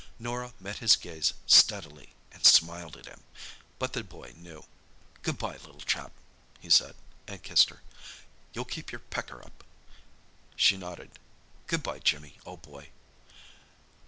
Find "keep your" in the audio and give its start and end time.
8.65-8.97